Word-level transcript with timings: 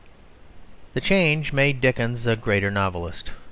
The 0.95 0.99
change 0.99 1.53
made 1.53 1.79
Dickens 1.79 2.25
a 2.25 2.35
greater 2.35 2.71
novelist. 2.71 3.29